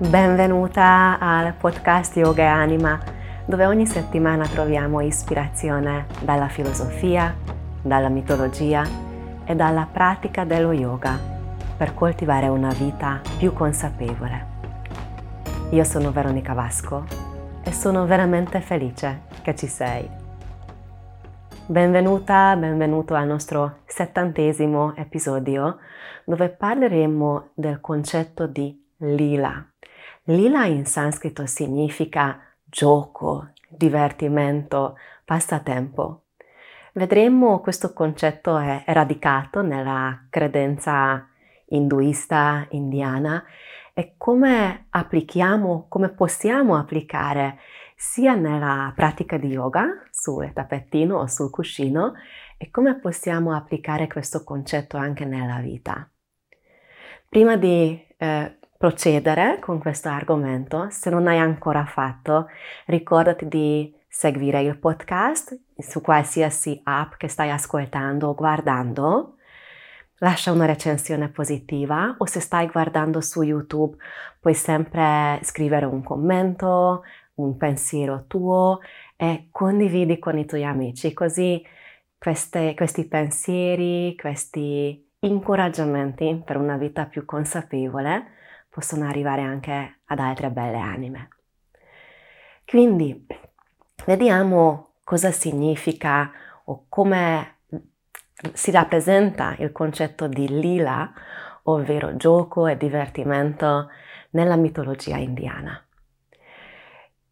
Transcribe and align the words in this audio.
Benvenuta 0.00 1.18
al 1.18 1.54
podcast 1.54 2.14
Yoga 2.14 2.44
e 2.44 2.46
Anima, 2.46 3.00
dove 3.44 3.66
ogni 3.66 3.84
settimana 3.84 4.46
troviamo 4.46 5.00
ispirazione 5.00 6.06
dalla 6.22 6.46
filosofia, 6.46 7.34
dalla 7.82 8.08
mitologia 8.08 8.86
e 9.44 9.56
dalla 9.56 9.88
pratica 9.90 10.44
dello 10.44 10.70
yoga 10.70 11.18
per 11.76 11.94
coltivare 11.94 12.46
una 12.46 12.72
vita 12.74 13.20
più 13.38 13.52
consapevole. 13.52 14.46
Io 15.70 15.82
sono 15.82 16.12
Veronica 16.12 16.52
Vasco 16.52 17.04
e 17.64 17.72
sono 17.72 18.06
veramente 18.06 18.60
felice 18.60 19.22
che 19.42 19.56
ci 19.56 19.66
sei. 19.66 20.08
Benvenuta, 21.66 22.54
benvenuto 22.54 23.16
al 23.16 23.26
nostro 23.26 23.78
settantesimo 23.84 24.94
episodio 24.94 25.78
dove 26.24 26.50
parleremo 26.50 27.48
del 27.54 27.80
concetto 27.80 28.46
di 28.46 28.86
lila. 28.98 29.66
Lila 30.24 30.66
in 30.66 30.84
sanscrito 30.84 31.46
significa 31.46 32.40
gioco, 32.64 33.50
divertimento, 33.68 34.96
passatempo. 35.24 36.24
Vedremo 36.92 37.60
questo 37.60 37.92
concetto 37.92 38.58
è 38.58 38.82
radicato 38.86 39.62
nella 39.62 40.26
credenza 40.28 41.28
induista 41.66 42.66
indiana 42.70 43.44
e 43.94 44.14
come 44.16 44.86
applichiamo, 44.90 45.86
come 45.88 46.08
possiamo 46.10 46.76
applicare 46.76 47.58
sia 47.94 48.34
nella 48.34 48.92
pratica 48.94 49.36
di 49.36 49.48
yoga 49.48 50.02
sul 50.10 50.52
tappettino 50.52 51.18
o 51.18 51.26
sul 51.26 51.50
cuscino 51.50 52.14
e 52.56 52.70
come 52.70 52.98
possiamo 52.98 53.54
applicare 53.54 54.06
questo 54.06 54.44
concetto 54.44 54.96
anche 54.96 55.24
nella 55.24 55.58
vita. 55.58 56.08
Prima 57.28 57.56
di 57.56 58.00
eh, 58.16 58.57
procedere 58.78 59.58
con 59.58 59.80
questo 59.80 60.08
argomento, 60.08 60.86
se 60.88 61.10
non 61.10 61.26
hai 61.26 61.38
ancora 61.38 61.84
fatto, 61.84 62.46
ricordati 62.86 63.48
di 63.48 63.92
seguire 64.08 64.62
il 64.62 64.78
podcast 64.78 65.58
su 65.76 66.00
qualsiasi 66.00 66.80
app 66.84 67.14
che 67.16 67.26
stai 67.26 67.50
ascoltando 67.50 68.28
o 68.28 68.34
guardando. 68.34 69.38
Lascia 70.18 70.52
una 70.52 70.64
recensione 70.64 71.28
positiva 71.28 72.14
o 72.18 72.26
se 72.26 72.38
stai 72.38 72.68
guardando 72.68 73.20
su 73.20 73.42
YouTube 73.42 73.96
puoi 74.40 74.54
sempre 74.54 75.40
scrivere 75.42 75.84
un 75.84 76.02
commento, 76.02 77.02
un 77.34 77.56
pensiero 77.56 78.26
tuo 78.28 78.78
e 79.16 79.48
condividi 79.50 80.20
con 80.20 80.38
i 80.38 80.46
tuoi 80.46 80.64
amici, 80.64 81.12
così 81.12 81.64
queste, 82.16 82.74
questi 82.74 83.06
pensieri, 83.06 84.14
questi 84.16 85.04
incoraggiamenti 85.20 86.40
per 86.44 86.56
una 86.56 86.76
vita 86.76 87.06
più 87.06 87.24
consapevole 87.24 88.36
possono 88.68 89.06
arrivare 89.06 89.42
anche 89.42 90.00
ad 90.04 90.18
altre 90.18 90.50
belle 90.50 90.78
anime. 90.78 91.28
Quindi 92.64 93.26
vediamo 94.04 94.94
cosa 95.04 95.30
significa 95.30 96.30
o 96.64 96.86
come 96.88 97.56
si 98.52 98.70
rappresenta 98.70 99.54
il 99.58 99.72
concetto 99.72 100.28
di 100.28 100.48
lila, 100.60 101.12
ovvero 101.64 102.16
gioco 102.16 102.66
e 102.66 102.76
divertimento 102.76 103.88
nella 104.30 104.56
mitologia 104.56 105.16
indiana. 105.16 105.82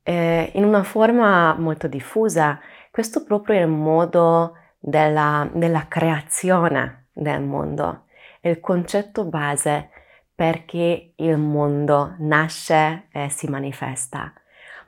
Eh, 0.02 0.52
in 0.54 0.64
una 0.64 0.82
forma 0.82 1.54
molto 1.54 1.86
diffusa, 1.86 2.58
questo 2.90 3.24
proprio 3.24 3.56
è 3.56 3.62
il 3.62 3.68
modo 3.68 4.56
della, 4.78 5.48
della 5.52 5.86
creazione 5.88 7.08
del 7.12 7.42
mondo, 7.42 8.04
è 8.40 8.48
il 8.48 8.60
concetto 8.60 9.24
base 9.24 9.90
perché 10.36 11.14
il 11.16 11.38
mondo 11.38 12.14
nasce 12.18 13.08
e 13.10 13.30
si 13.30 13.48
manifesta. 13.48 14.34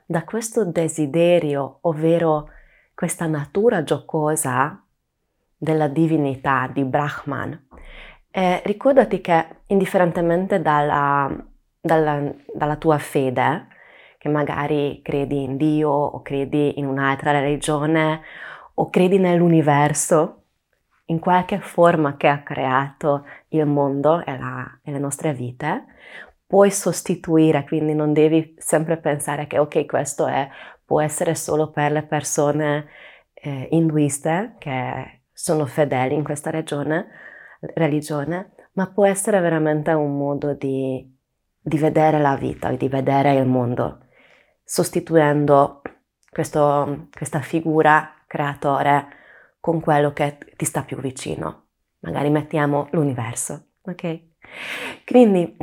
Da 0.05 0.23
questo 0.23 0.63
desiderio, 0.63 1.79
ovvero 1.81 2.49
questa 2.93 3.25
natura 3.25 3.83
giocosa 3.83 4.79
della 5.57 5.87
divinità 5.87 6.69
di 6.71 6.83
Brahman. 6.83 7.67
E 8.29 8.61
ricordati 8.63 9.21
che 9.21 9.61
indifferentemente 9.67 10.61
dalla, 10.61 11.35
dalla, 11.81 12.31
dalla 12.53 12.75
tua 12.75 12.99
fede, 12.99 13.67
che 14.19 14.29
magari 14.29 15.01
credi 15.01 15.43
in 15.43 15.57
Dio 15.57 15.89
o 15.89 16.21
credi 16.21 16.77
in 16.77 16.85
un'altra 16.85 17.31
religione 17.31 18.21
o 18.75 18.89
credi 18.91 19.17
nell'universo, 19.17 20.38
in 21.09 21.19
qualche 21.19 21.59
forma 21.59 22.17
che 22.17 22.27
ha 22.27 22.41
creato 22.41 23.25
il 23.49 23.65
mondo 23.65 24.23
e, 24.25 24.37
la, 24.37 24.79
e 24.83 24.91
le 24.91 24.99
nostre 24.99 25.33
vite, 25.33 25.85
puoi 26.45 26.71
sostituire, 26.71 27.63
quindi 27.65 27.93
non 27.93 28.13
devi 28.13 28.55
sempre 28.57 28.97
pensare 28.97 29.45
che 29.45 29.59
ok, 29.59 29.85
questo 29.85 30.25
è, 30.27 30.49
può 30.83 31.01
essere 31.01 31.35
solo 31.35 31.69
per 31.69 31.91
le 31.91 32.03
persone 32.03 32.87
eh, 33.33 33.67
induiste 33.71 34.55
che 34.57 35.21
sono 35.31 35.65
fedeli 35.65 36.15
in 36.15 36.23
questa 36.23 36.49
regione, 36.49 37.07
religione, 37.75 38.53
ma 38.73 38.91
può 38.91 39.05
essere 39.05 39.39
veramente 39.39 39.91
un 39.91 40.17
modo 40.17 40.53
di, 40.53 41.17
di 41.59 41.77
vedere 41.77 42.19
la 42.19 42.35
vita, 42.35 42.71
di 42.71 42.87
vedere 42.87 43.33
il 43.33 43.45
mondo 43.45 44.07
sostituendo 44.69 45.81
questo, 46.29 47.07
questa 47.11 47.39
figura 47.39 48.13
creatore 48.27 49.07
con 49.59 49.79
quello 49.79 50.13
che 50.13 50.37
ti 50.55 50.65
sta 50.65 50.83
più 50.83 50.97
vicino. 50.97 51.67
Magari 51.99 52.29
mettiamo 52.29 52.87
l'universo, 52.91 53.71
ok? 53.81 54.19
Quindi 55.05 55.57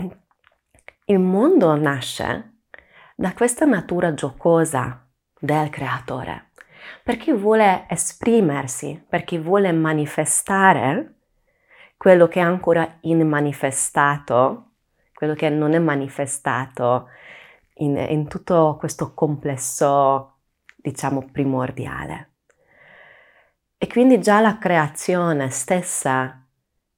il 1.06 1.18
mondo 1.18 1.74
nasce 1.76 2.58
da 3.14 3.32
questa 3.32 3.64
natura 3.64 4.12
giocosa 4.12 5.08
del 5.38 5.70
creatore, 5.70 6.50
perché 7.02 7.32
vuole 7.32 7.86
esprimersi, 7.88 9.02
perché 9.08 9.38
vuole 9.38 9.72
manifestare 9.72 11.14
quello 11.96 12.28
che 12.28 12.40
è 12.40 12.42
ancora 12.42 12.98
immanifestato, 13.02 14.72
quello 15.14 15.34
che 15.34 15.48
non 15.48 15.72
è 15.72 15.78
manifestato 15.78 17.08
in, 17.76 17.96
in 17.96 18.28
tutto 18.28 18.76
questo 18.78 19.14
complesso, 19.14 20.40
diciamo, 20.76 21.28
primordiale. 21.32 22.35
E 23.78 23.86
quindi 23.88 24.20
già 24.20 24.40
la 24.40 24.56
creazione 24.56 25.50
stessa 25.50 26.42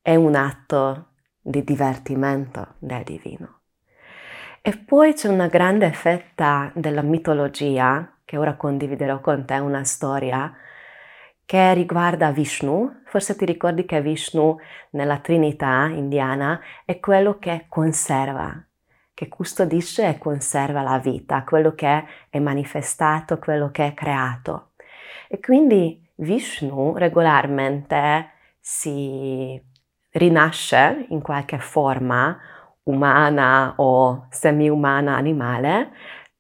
è 0.01 0.15
un 0.15 0.37
atto 0.37 1.07
di 1.41 1.65
divertimento 1.65 2.75
del 2.79 3.03
divino. 3.03 3.63
E 4.63 4.79
poi 4.79 5.13
c'è 5.15 5.29
una 5.29 5.49
grande 5.49 5.91
fetta 5.91 6.71
della 6.75 7.03
mitologia, 7.03 8.19
che 8.25 8.37
ora 8.37 8.55
condividerò 8.55 9.21
con 9.21 9.45
te 9.45 9.55
una 9.55 9.83
storia, 9.83 10.55
che 11.45 11.75
riguarda 11.75 12.31
Vishnu. 12.31 13.01
Forse 13.07 13.35
ti 13.35 13.45
ricordi 13.45 13.85
che 13.85 14.01
Vishnu 14.01 14.57
nella 14.91 15.19
Trinità 15.19 15.87
indiana 15.87 16.61
è 16.85 17.01
quello 17.01 17.39
che 17.39 17.67
conserva, 17.69 18.55
che 19.15 19.27
custodisce 19.27 20.07
e 20.07 20.19
conserva 20.19 20.83
la 20.83 20.99
vita, 20.99 21.43
quello 21.43 21.75
che 21.75 22.05
è 22.29 22.39
manifestato, 22.39 23.39
quello 23.39 23.73
che 23.73 23.87
è 23.89 23.95
creato. 23.95 24.73
E 25.27 25.41
quindi 25.41 26.07
Vishnu 26.21 26.95
regolarmente 26.97 28.31
si 28.59 29.61
rinasce 30.11 31.07
in 31.11 31.23
qualche 31.23 31.59
forma 31.59 32.37
umana 32.85 33.75
o 33.77 34.27
semi-umana 34.31 35.15
animale 35.17 35.93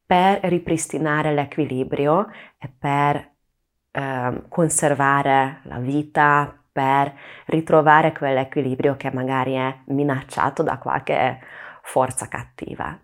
per 0.04 0.40
ripristinare 0.44 1.32
l'equilibrio 1.32 2.28
e 2.58 2.68
per 2.76 3.34
eh, 3.92 4.42
conservare 4.48 5.60
la 5.64 5.78
vita, 5.78 6.60
per 6.72 7.14
ritrovare 7.46 8.12
quell'equilibrio 8.12 8.96
che 8.96 9.12
magari 9.12 9.54
è 9.54 9.82
minacciato 9.86 10.62
da 10.62 10.78
qualche 10.78 11.38
forza 11.82 12.26
cattiva. 12.26 12.98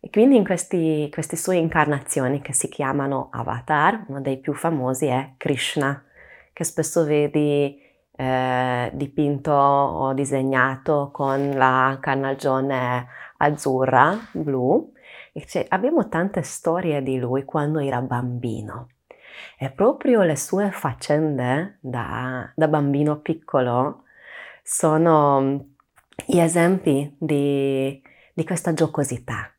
E 0.00 0.10
quindi 0.10 0.36
in 0.36 0.44
questi, 0.44 1.08
queste 1.12 1.36
sue 1.36 1.56
incarnazioni 1.56 2.40
che 2.40 2.52
si 2.52 2.68
chiamano 2.68 3.28
avatar, 3.32 4.04
uno 4.08 4.20
dei 4.20 4.38
più 4.38 4.54
famosi 4.54 5.06
è 5.06 5.34
Krishna, 5.36 6.04
che 6.52 6.64
spesso 6.64 7.04
vedi 7.04 7.80
eh, 8.16 8.90
dipinto 8.94 9.52
o 9.52 10.12
disegnato 10.12 11.10
con 11.12 11.50
la 11.50 11.98
carnagione 12.00 13.06
azzurra, 13.38 14.18
blu. 14.32 14.92
E 15.32 15.66
abbiamo 15.68 16.08
tante 16.08 16.42
storie 16.42 17.02
di 17.02 17.18
lui 17.18 17.44
quando 17.44 17.78
era 17.78 18.00
bambino. 18.00 18.88
E 19.58 19.70
proprio 19.70 20.22
le 20.22 20.36
sue 20.36 20.70
faccende 20.70 21.78
da, 21.80 22.50
da 22.54 22.68
bambino 22.68 23.20
piccolo 23.20 24.04
sono 24.62 25.66
gli 26.26 26.38
esempi 26.38 27.14
di, 27.18 28.02
di 28.34 28.44
questa 28.44 28.72
giocosità, 28.72 29.50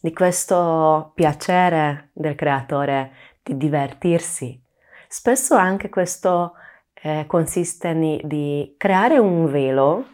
di 0.00 0.12
questo 0.12 1.12
piacere 1.14 2.10
del 2.12 2.34
creatore 2.34 3.12
di 3.42 3.56
divertirsi. 3.56 4.60
Spesso 5.08 5.54
anche 5.54 5.88
questo 5.88 6.54
eh, 6.94 7.24
consiste 7.26 7.92
in, 7.92 8.20
di 8.24 8.74
creare 8.76 9.18
un 9.18 9.46
velo 9.46 10.06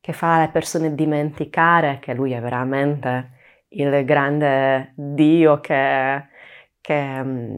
che 0.00 0.12
fa 0.12 0.36
alle 0.36 0.48
persone 0.48 0.94
dimenticare 0.94 1.98
che 2.00 2.14
lui 2.14 2.32
è 2.32 2.40
veramente 2.40 3.38
il 3.68 4.04
grande 4.04 4.92
Dio 4.96 5.60
che, 5.60 6.26
che 6.80 7.22
mm, 7.22 7.56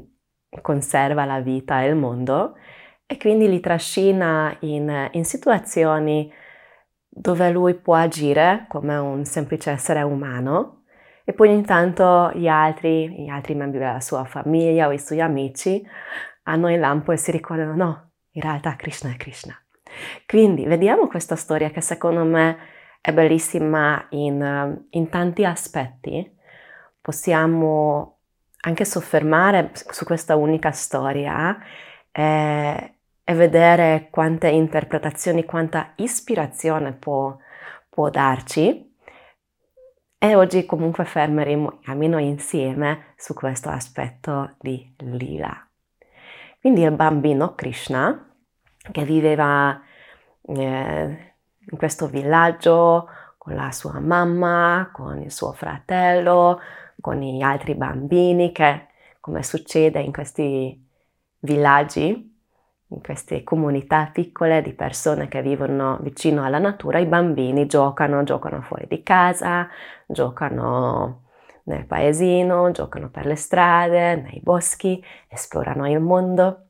conserva 0.61 1.25
la 1.25 1.41
vita 1.41 1.83
e 1.83 1.89
il 1.89 1.95
mondo 1.95 2.57
e 3.07 3.17
quindi 3.17 3.49
li 3.49 3.61
trascina 3.61 4.55
in, 4.61 5.09
in 5.13 5.25
situazioni 5.25 6.31
dove 7.09 7.51
lui 7.51 7.75
può 7.75 7.95
agire 7.95 8.67
come 8.69 8.97
un 8.97 9.25
semplice 9.25 9.71
essere 9.71 10.03
umano 10.03 10.82
e 11.25 11.33
poi 11.33 11.51
intanto 11.51 12.31
gli 12.35 12.49
altri, 12.49 13.25
gli 13.25 13.29
altri 13.29 13.55
membri 13.55 13.79
della 13.79 14.01
sua 14.01 14.25
famiglia 14.25 14.89
o 14.89 14.93
i 14.93 14.99
suoi 14.99 15.21
amici 15.21 15.85
hanno 16.45 16.73
il 16.73 16.81
lampo 16.81 17.13
e 17.13 17.17
si 17.17 17.31
ricordano 17.31 17.75
no, 17.75 18.11
in 18.33 18.43
realtà 18.43 18.75
Krishna 18.77 19.11
è 19.11 19.17
Krishna. 19.17 19.57
Quindi 20.27 20.65
vediamo 20.65 21.07
questa 21.07 21.37
storia 21.37 21.71
che 21.71 21.81
secondo 21.81 22.25
me 22.25 22.57
è 23.01 23.13
bellissima 23.13 24.07
in, 24.11 24.81
in 24.91 25.09
tanti 25.09 25.45
aspetti. 25.45 26.39
Possiamo 27.01 28.19
anche 28.61 28.85
soffermare 28.85 29.71
su 29.75 30.05
questa 30.05 30.37
unica 30.37 30.71
storia 30.71 31.59
e, 32.11 32.95
e 33.25 33.35
vedere 33.35 34.09
quante 34.11 34.49
interpretazioni, 34.49 35.45
quanta 35.45 35.93
ispirazione 35.97 36.93
può, 36.93 37.37
può 37.89 38.09
darci. 38.09 38.92
E 40.25 40.37
oggi 40.37 40.65
comunque 40.67 41.05
fermeremo 41.05 41.81
almeno 41.87 42.17
insieme 42.17 43.07
su 43.17 43.35
questo 43.35 43.71
aspetto 43.71 44.55
di 44.61 44.95
Lila. 44.99 45.69
Quindi 46.61 46.83
il 46.83 46.93
bambino 46.93 47.57
Krishna, 47.57 48.33
che 48.93 49.03
viveva 49.03 49.83
eh, 50.43 51.35
in 51.59 51.77
questo 51.77 52.07
villaggio 52.07 53.09
con 53.37 53.57
la 53.57 53.73
sua 53.73 53.99
mamma, 53.99 54.91
con 54.93 55.21
il 55.21 55.33
suo 55.33 55.51
fratello, 55.55 56.61
con 57.01 57.19
gli 57.19 57.43
altri 57.43 57.75
bambini, 57.75 58.53
che 58.53 58.91
come 59.19 59.43
succede 59.43 59.99
in 59.99 60.13
questi 60.13 60.89
villaggi, 61.41 62.32
in 62.93 63.03
queste 63.03 63.43
comunità 63.43 64.11
piccole 64.13 64.63
di 64.63 64.73
persone 64.75 65.29
che 65.29 65.43
vivono 65.43 65.99
vicino 66.03 66.45
alla 66.45 66.59
natura, 66.59 66.99
i 66.99 67.07
bambini 67.07 67.67
giocano, 67.67 68.23
giocano 68.23 68.61
fuori 68.63 68.87
di 68.89 69.03
casa, 69.03 69.69
giocano 70.07 71.23
nel 71.65 71.87
paesino, 71.87 72.71
giocano 72.71 73.09
per 73.09 73.27
le 73.27 73.37
strade, 73.37 74.17
nei 74.17 74.41
boschi, 74.43 75.03
esplorano 75.29 75.89
il 75.89 76.01
mondo. 76.01 76.69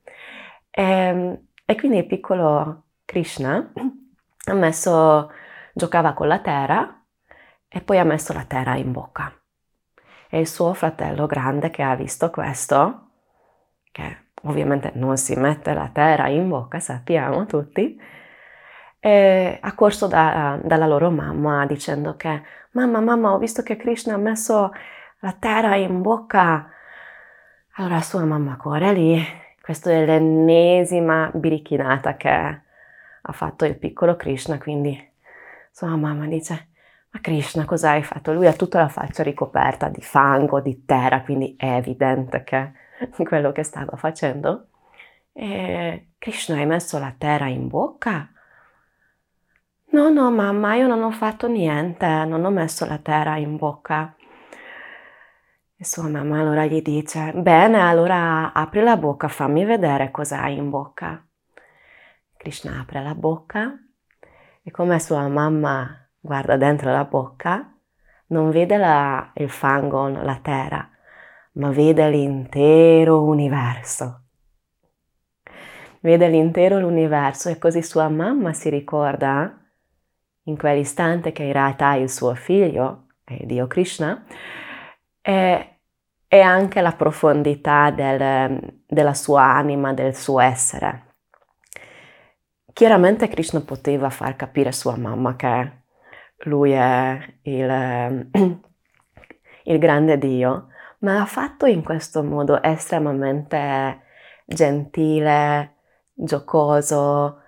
E, 0.70 0.82
ehm, 0.82 1.46
e 1.64 1.74
quindi 1.76 1.98
il 1.98 2.06
piccolo 2.06 2.84
Krishna 3.04 3.72
ha 4.46 4.54
messo, 4.54 5.30
giocava 5.72 6.12
con 6.12 6.28
la 6.28 6.40
terra 6.40 7.04
e 7.68 7.80
poi 7.80 7.98
ha 7.98 8.04
messo 8.04 8.32
la 8.32 8.44
terra 8.44 8.76
in 8.76 8.92
bocca. 8.92 9.32
E 10.28 10.38
il 10.38 10.46
suo 10.46 10.72
fratello 10.74 11.26
grande 11.26 11.70
che 11.70 11.82
ha 11.82 11.94
visto 11.94 12.30
questo, 12.30 13.10
che 13.90 14.21
ovviamente 14.42 14.92
non 14.94 15.16
si 15.16 15.34
mette 15.36 15.72
la 15.74 15.90
terra 15.92 16.28
in 16.28 16.48
bocca, 16.48 16.80
sappiamo 16.80 17.46
tutti, 17.46 18.00
ha 19.00 19.74
corso 19.74 20.06
da, 20.06 20.58
dalla 20.62 20.86
loro 20.86 21.10
mamma 21.10 21.66
dicendo 21.66 22.16
che 22.16 22.42
mamma, 22.72 23.00
mamma, 23.00 23.32
ho 23.32 23.38
visto 23.38 23.62
che 23.62 23.76
Krishna 23.76 24.14
ha 24.14 24.18
messo 24.18 24.72
la 25.20 25.32
terra 25.38 25.76
in 25.76 26.02
bocca. 26.02 26.70
Allora 27.76 28.00
sua 28.00 28.24
mamma 28.24 28.56
corre 28.56 28.92
lì, 28.92 29.24
questa 29.60 29.90
è 29.90 30.04
l'ennesima 30.04 31.30
birichinata 31.32 32.16
che 32.16 32.28
ha 32.28 33.32
fatto 33.32 33.64
il 33.64 33.76
piccolo 33.78 34.16
Krishna, 34.16 34.58
quindi 34.58 35.10
sua 35.70 35.96
mamma 35.96 36.26
dice 36.26 36.68
ma 37.10 37.20
Krishna 37.20 37.64
cosa 37.64 37.90
hai 37.90 38.02
fatto? 38.02 38.32
Lui 38.32 38.46
ha 38.46 38.52
tutta 38.52 38.80
la 38.80 38.88
faccia 38.88 39.22
ricoperta 39.22 39.88
di 39.88 40.00
fango, 40.00 40.60
di 40.60 40.84
terra, 40.84 41.22
quindi 41.22 41.54
è 41.58 41.76
evidente 41.76 42.42
che 42.42 42.72
quello 43.26 43.52
che 43.52 43.62
stava 43.62 43.96
facendo. 43.96 44.68
E 45.32 46.12
Krishna 46.18 46.56
hai 46.56 46.66
messo 46.66 46.98
la 46.98 47.14
terra 47.16 47.48
in 47.48 47.68
bocca? 47.68 48.30
No, 49.92 50.08
no, 50.10 50.30
mamma, 50.30 50.74
io 50.74 50.86
non 50.86 51.02
ho 51.02 51.10
fatto 51.10 51.48
niente, 51.48 52.06
non 52.24 52.44
ho 52.44 52.50
messo 52.50 52.86
la 52.86 52.98
terra 52.98 53.36
in 53.36 53.56
bocca. 53.56 54.14
E 55.76 55.84
sua 55.84 56.08
mamma 56.08 56.40
allora 56.40 56.64
gli 56.64 56.80
dice, 56.80 57.32
bene, 57.34 57.80
allora 57.80 58.52
apri 58.52 58.80
la 58.82 58.96
bocca, 58.96 59.28
fammi 59.28 59.64
vedere 59.64 60.10
cosa 60.10 60.40
hai 60.42 60.56
in 60.56 60.70
bocca. 60.70 61.22
Krishna 62.36 62.80
apre 62.80 63.02
la 63.02 63.14
bocca 63.14 63.76
e 64.62 64.70
come 64.70 64.98
sua 64.98 65.26
mamma 65.28 66.08
guarda 66.18 66.56
dentro 66.56 66.90
la 66.90 67.04
bocca, 67.04 67.76
non 68.28 68.50
vede 68.50 68.76
la, 68.76 69.32
il 69.34 69.50
fango, 69.50 70.08
la 70.08 70.38
terra, 70.40 70.88
ma 71.52 71.70
vede 71.70 72.08
l'intero 72.08 73.22
universo. 73.24 74.20
Vede 76.00 76.28
l'intero 76.28 76.84
universo 76.86 77.48
e 77.48 77.58
così 77.58 77.82
sua 77.82 78.08
mamma 78.08 78.52
si 78.52 78.68
ricorda 78.68 79.56
in 80.44 80.56
quell'istante 80.56 81.32
che 81.32 81.44
in 81.44 81.52
realtà 81.52 81.94
il 81.94 82.10
suo 82.10 82.34
figlio 82.34 83.06
è 83.24 83.44
Dio 83.44 83.66
Krishna 83.68 84.24
e, 85.20 85.78
e 86.26 86.40
anche 86.40 86.80
la 86.80 86.92
profondità 86.92 87.90
del, 87.90 88.80
della 88.86 89.14
sua 89.14 89.44
anima, 89.44 89.92
del 89.92 90.16
suo 90.16 90.40
essere. 90.40 91.10
Chiaramente 92.72 93.28
Krishna 93.28 93.60
poteva 93.60 94.10
far 94.10 94.34
capire 94.34 94.70
a 94.70 94.72
sua 94.72 94.96
mamma 94.96 95.36
che 95.36 95.82
lui 96.44 96.72
è 96.72 97.36
il, 97.42 98.30
il 99.64 99.78
grande 99.78 100.18
Dio, 100.18 100.68
ma 101.02 101.14
l'ha 101.14 101.26
fatto 101.26 101.66
in 101.66 101.82
questo 101.82 102.22
modo 102.22 102.62
estremamente 102.62 104.02
gentile, 104.44 105.74
giocoso, 106.12 107.40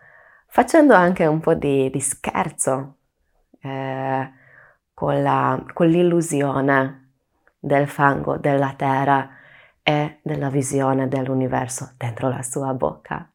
facendo 0.49 0.95
anche 0.95 1.27
un 1.27 1.41
po' 1.41 1.55
di, 1.55 1.89
di 1.91 2.01
scherzo 2.01 2.99
eh, 3.61 4.33
con, 4.93 5.23
la, 5.23 5.65
con 5.73 5.87
l'illusione 5.87 7.13
del 7.59 7.89
fango, 7.89 8.37
della 8.37 8.75
terra 8.77 9.31
e 9.83 10.19
della 10.23 10.51
visione 10.51 11.09
dell'universo 11.09 11.95
dentro 11.97 12.29
la 12.29 12.43
sua 12.43 12.73
bocca. 12.75 13.31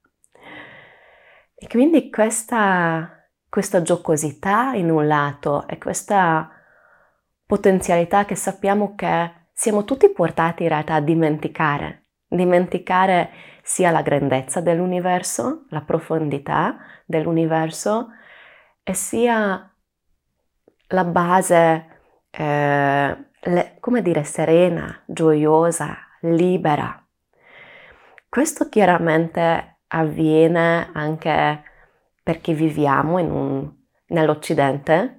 E 1.55 1.67
quindi 1.67 2.09
questa, 2.09 3.25
questa 3.47 3.81
giocosità 3.81 4.73
in 4.73 4.89
un 4.89 5.07
lato 5.07 5.67
e 5.67 5.77
questa 5.77 6.49
potenzialità 7.45 8.25
che 8.25 8.35
sappiamo 8.35 8.95
che 8.95 9.38
siamo 9.59 9.83
tutti 9.83 10.09
portati 10.09 10.63
in 10.63 10.69
realtà 10.69 10.93
a 10.93 11.01
dimenticare, 11.01 12.05
dimenticare 12.29 13.29
sia 13.61 13.91
la 13.91 14.01
grandezza 14.01 14.61
dell'universo, 14.61 15.65
la 15.71 15.81
profondità 15.81 16.77
dell'universo 17.05 18.07
e 18.81 18.93
sia 18.93 19.69
la 20.87 21.03
base, 21.03 21.87
eh, 22.31 23.17
le, 23.37 23.75
come 23.81 24.01
dire, 24.01 24.23
serena, 24.23 25.03
gioiosa, 25.05 25.97
libera. 26.21 27.05
Questo 28.29 28.69
chiaramente 28.69 29.81
avviene 29.87 30.89
anche 30.93 31.63
perché 32.23 32.53
viviamo 32.53 33.17
un, 33.17 33.69
nell'Occidente, 34.07 35.18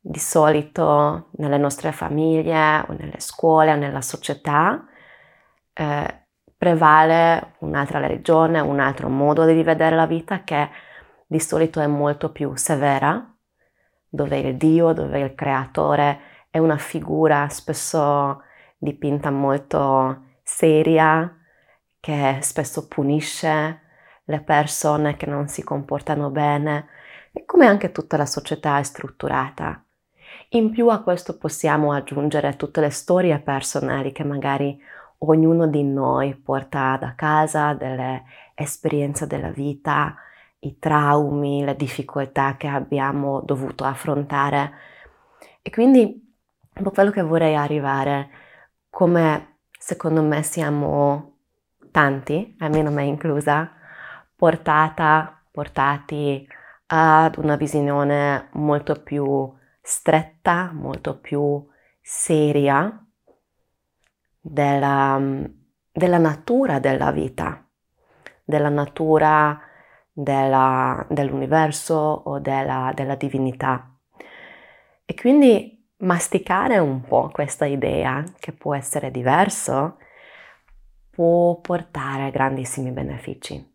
di 0.00 0.18
solito 0.18 1.28
nelle 1.32 1.58
nostre 1.58 1.92
famiglie 1.92 2.84
o 2.88 2.94
nelle 2.98 3.20
scuole 3.20 3.72
o 3.72 3.76
nella 3.76 4.00
società 4.00 4.86
eh, 5.74 6.26
prevale 6.56 7.54
un'altra 7.60 8.00
religione, 8.00 8.60
un 8.60 8.80
altro 8.80 9.08
modo 9.08 9.44
di 9.44 9.62
vedere 9.62 9.96
la 9.96 10.06
vita 10.06 10.42
che 10.42 10.68
di 11.26 11.40
solito 11.40 11.80
è 11.80 11.86
molto 11.86 12.32
più 12.32 12.54
severa, 12.56 13.24
dove 14.08 14.38
il 14.38 14.56
Dio, 14.56 14.92
dove 14.92 15.20
il 15.20 15.34
creatore 15.34 16.20
è 16.50 16.58
una 16.58 16.76
figura 16.76 17.48
spesso 17.48 18.42
dipinta 18.76 19.30
molto 19.30 20.24
seria, 20.42 21.34
che 22.00 22.38
spesso 22.40 22.88
punisce 22.88 23.80
le 24.24 24.40
persone 24.40 25.16
che 25.16 25.26
non 25.26 25.48
si 25.48 25.62
comportano 25.62 26.30
bene 26.30 26.88
e 27.32 27.44
come 27.44 27.66
anche 27.66 27.92
tutta 27.92 28.16
la 28.16 28.26
società 28.26 28.78
è 28.78 28.82
strutturata. 28.82 29.84
In 30.50 30.70
più 30.70 30.88
a 30.88 31.02
questo 31.02 31.36
possiamo 31.38 31.92
aggiungere 31.92 32.56
tutte 32.56 32.80
le 32.80 32.90
storie 32.90 33.38
personali 33.38 34.12
che 34.12 34.24
magari 34.24 34.80
ognuno 35.18 35.66
di 35.66 35.84
noi 35.84 36.34
porta 36.34 36.96
da 36.96 37.14
casa, 37.14 37.74
delle 37.74 38.24
esperienze 38.54 39.26
della 39.26 39.50
vita, 39.50 40.16
i 40.60 40.78
traumi, 40.78 41.64
le 41.64 41.76
difficoltà 41.76 42.56
che 42.56 42.66
abbiamo 42.66 43.40
dovuto 43.40 43.84
affrontare. 43.84 44.72
E 45.62 45.70
quindi 45.70 46.34
quello 46.92 47.10
che 47.10 47.22
vorrei 47.22 47.54
arrivare, 47.54 48.28
come 48.90 49.58
secondo 49.78 50.22
me 50.22 50.42
siamo 50.42 51.36
tanti, 51.90 52.56
almeno 52.58 52.90
me 52.90 53.04
inclusa, 53.04 53.70
portata, 54.34 55.42
portati 55.50 56.46
ad 56.86 57.36
una 57.36 57.56
visione 57.56 58.48
molto 58.52 58.94
più 58.94 59.58
stretta, 59.80 60.70
molto 60.72 61.18
più 61.18 61.66
seria 62.00 63.04
della, 64.40 65.20
della 65.92 66.18
natura 66.18 66.78
della 66.78 67.10
vita, 67.10 67.66
della 68.44 68.68
natura 68.68 69.60
della, 70.12 71.06
dell'universo 71.08 71.94
o 71.94 72.38
della, 72.38 72.92
della 72.94 73.14
divinità. 73.14 73.94
E 75.04 75.14
quindi 75.14 75.88
masticare 75.98 76.78
un 76.78 77.02
po' 77.02 77.30
questa 77.32 77.66
idea 77.66 78.24
che 78.38 78.52
può 78.52 78.74
essere 78.74 79.10
diverso 79.10 79.98
può 81.10 81.56
portare 81.60 82.30
grandissimi 82.30 82.90
benefici. 82.92 83.68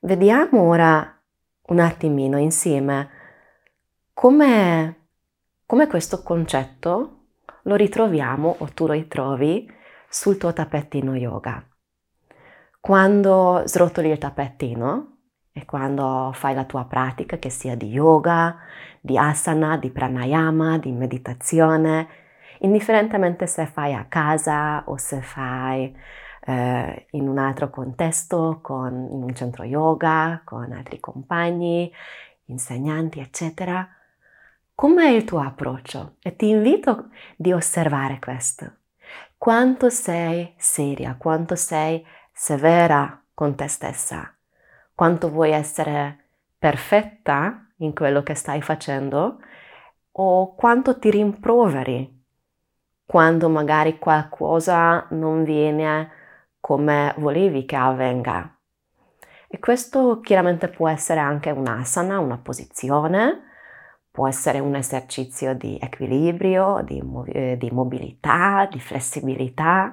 Vediamo 0.00 0.62
ora 0.62 1.20
un 1.66 1.80
attimino 1.80 2.38
insieme 2.38 3.08
come, 4.14 5.08
come 5.66 5.86
questo 5.86 6.22
concetto 6.22 7.18
lo 7.64 7.74
ritroviamo 7.74 8.56
o 8.60 8.66
tu 8.72 8.86
lo 8.86 8.92
ritrovi 8.92 9.70
sul 10.08 10.38
tuo 10.38 10.52
tappetino 10.52 11.14
yoga. 11.16 11.62
Quando 12.80 13.62
srotoli 13.66 14.10
il 14.10 14.18
tappetino 14.18 15.16
e 15.52 15.64
quando 15.64 16.30
fai 16.34 16.54
la 16.54 16.64
tua 16.64 16.84
pratica, 16.84 17.38
che 17.38 17.50
sia 17.50 17.76
di 17.76 17.88
yoga, 17.88 18.56
di 19.00 19.18
asana, 19.18 19.76
di 19.76 19.90
pranayama, 19.90 20.78
di 20.78 20.92
meditazione, 20.92 22.08
indifferentemente 22.60 23.46
se 23.46 23.66
fai 23.66 23.94
a 23.94 24.06
casa 24.06 24.84
o 24.86 24.96
se 24.96 25.20
fai 25.20 25.94
eh, 26.46 27.06
in 27.10 27.28
un 27.28 27.38
altro 27.38 27.70
contesto, 27.70 28.60
con, 28.62 29.08
in 29.10 29.22
un 29.22 29.34
centro 29.34 29.64
yoga, 29.64 30.42
con 30.44 30.72
altri 30.72 31.00
compagni, 31.00 31.90
insegnanti, 32.46 33.20
eccetera. 33.20 33.88
Com'è 34.74 35.08
il 35.08 35.22
tuo 35.24 35.40
approccio? 35.40 36.16
E 36.20 36.34
ti 36.34 36.48
invito 36.48 37.10
di 37.36 37.52
osservare 37.52 38.18
questo. 38.18 38.78
Quanto 39.38 39.88
sei 39.88 40.52
seria, 40.56 41.14
quanto 41.16 41.54
sei 41.54 42.04
severa 42.32 43.22
con 43.32 43.54
te 43.54 43.68
stessa, 43.68 44.34
quanto 44.92 45.30
vuoi 45.30 45.52
essere 45.52 46.24
perfetta 46.58 47.68
in 47.78 47.94
quello 47.94 48.24
che 48.24 48.34
stai 48.34 48.62
facendo 48.62 49.38
o 50.10 50.54
quanto 50.56 50.98
ti 50.98 51.10
rimproveri 51.10 52.22
quando 53.06 53.48
magari 53.48 53.98
qualcosa 53.98 55.06
non 55.10 55.44
viene 55.44 56.10
come 56.58 57.14
volevi 57.18 57.64
che 57.64 57.76
avvenga. 57.76 58.58
E 59.46 59.58
questo 59.60 60.20
chiaramente 60.20 60.68
può 60.68 60.88
essere 60.88 61.20
anche 61.20 61.50
un'asana, 61.50 62.18
una 62.18 62.38
posizione, 62.38 63.52
può 64.14 64.28
essere 64.28 64.60
un 64.60 64.76
esercizio 64.76 65.56
di 65.56 65.76
equilibrio, 65.82 66.82
di, 66.84 67.02
eh, 67.32 67.56
di 67.58 67.68
mobilità, 67.72 68.68
di 68.70 68.78
flessibilità, 68.78 69.92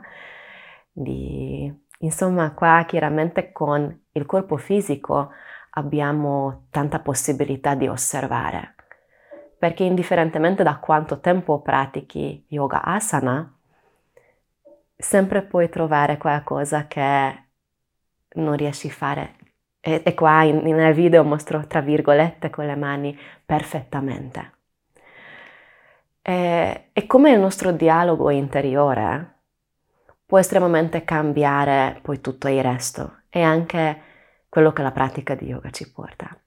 di... 0.92 1.74
insomma 2.02 2.54
qua 2.54 2.86
chiaramente 2.88 3.52
con 3.52 4.00
il 4.12 4.26
corpo 4.28 4.58
fisico 4.58 5.32
abbiamo 5.72 6.68
tanta 6.70 7.00
possibilità 7.00 7.74
di 7.74 7.88
osservare, 7.88 8.76
perché 9.58 9.86
indifferentemente 9.86 10.62
da 10.62 10.78
quanto 10.78 11.20
tempo 11.20 11.60
pratichi 11.60 12.46
yoga 12.50 12.84
asana, 12.84 13.58
sempre 14.98 15.42
puoi 15.42 15.68
trovare 15.68 16.18
qualcosa 16.18 16.86
che 16.86 17.46
non 18.36 18.56
riesci 18.56 18.88
a 18.88 18.92
fare. 18.92 19.36
E, 19.82 20.02
e 20.06 20.14
qua 20.14 20.44
in, 20.44 20.58
nel 20.58 20.94
video 20.94 21.24
mostro 21.24 21.66
tra 21.68 21.82
virgolette 21.82 22.50
con 22.50 22.66
le 22.66 22.76
mani 22.76 23.18
perfettamente. 23.44 24.54
E, 26.22 26.90
e 26.94 27.08
come 27.08 27.32
il 27.32 27.40
nostro 27.40 27.72
dialogo 27.72 28.30
interiore 28.30 29.40
può 30.26 30.40
estremamente 30.40 31.04
cambiare 31.04 32.00
poi 32.02 32.22
tutto 32.22 32.48
il 32.48 32.62
resto 32.62 33.24
e 33.30 33.42
anche 33.42 34.02
quello 34.48 34.72
che 34.72 34.84
la 34.84 34.92
pratica 34.92 35.36
di 35.36 35.48
yoga 35.48 35.72
ci 35.72 35.92
porta. 35.92 36.38